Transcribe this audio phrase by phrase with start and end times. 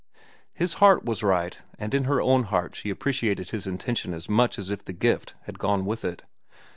[0.51, 4.57] His heart was right, and in her own heart she appreciated his intention as much
[4.57, 6.23] as if the gift had gone with it.